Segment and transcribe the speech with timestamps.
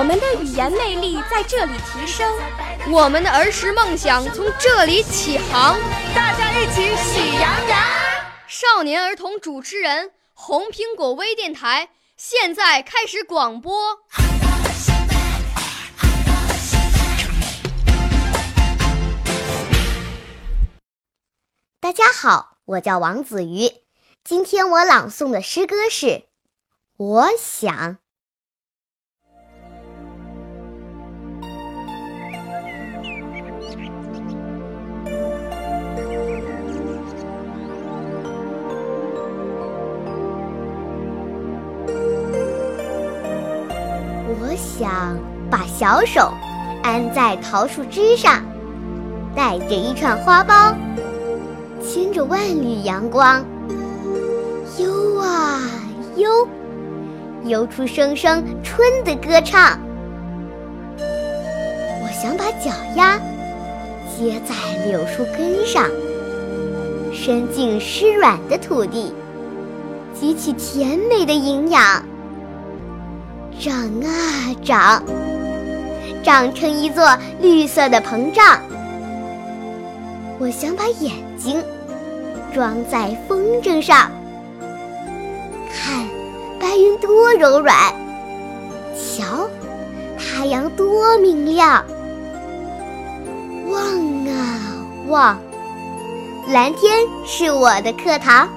[0.00, 2.26] 我们的语言魅力在这里提升，
[2.90, 5.78] 我们的儿时梦想从这里起航。
[6.14, 7.78] 大家一起喜羊羊。
[8.48, 13.98] 少年儿童主持人，红苹果微电台现在开始广播。
[21.78, 23.70] 大家好，我叫王子瑜，
[24.24, 26.06] 今天我朗诵的诗歌是
[26.96, 27.70] 《我想》。
[44.38, 45.18] 我想
[45.50, 46.32] 把小手
[46.84, 48.44] 安在桃树枝上，
[49.34, 50.74] 带着一串花苞，
[51.82, 53.44] 牵着万缕阳光，
[54.78, 55.60] 悠啊
[56.14, 56.46] 悠，
[57.44, 59.78] 悠出声声春的歌唱。
[60.98, 63.18] 我想把脚丫
[64.16, 64.54] 接在
[64.86, 65.84] 柳树根上，
[67.12, 69.12] 伸进湿软的土地，
[70.14, 72.04] 汲取甜美的营养。
[73.60, 75.04] 长啊长，
[76.24, 77.06] 长成一座
[77.42, 78.58] 绿色的膨胀。
[80.38, 81.62] 我想把眼睛
[82.54, 84.10] 装在风筝上，
[85.70, 86.08] 看
[86.58, 87.76] 白云多柔软，
[88.96, 89.46] 瞧
[90.18, 91.84] 太阳多明亮。
[93.68, 93.82] 望
[94.26, 94.58] 啊
[95.08, 95.38] 望，
[96.48, 98.48] 蓝天是我的课堂。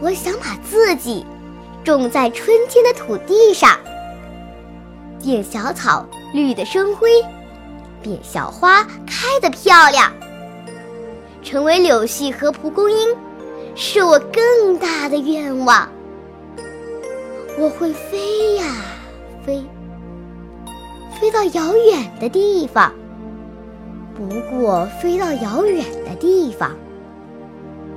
[0.00, 1.24] 我想把自己。
[1.84, 3.78] 种在春天的土地上，
[5.22, 7.10] 变小草绿得生辉，
[8.02, 10.12] 变小花开得漂亮。
[11.42, 13.16] 成为柳絮和蒲公英，
[13.74, 15.88] 是我更大的愿望。
[17.58, 18.64] 我会飞呀
[19.44, 19.64] 飞，
[21.18, 22.92] 飞到遥远的地方。
[24.14, 26.76] 不过，飞到遥远的地方，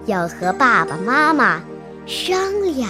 [0.06, 1.62] 要和爸爸妈妈
[2.06, 2.90] 商量。